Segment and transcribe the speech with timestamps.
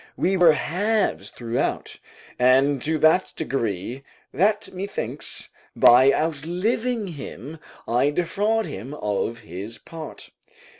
[0.17, 1.99] We were halves throughout,
[2.39, 10.31] and to that degree, that methinks, by outliving him, I defraud him of his part.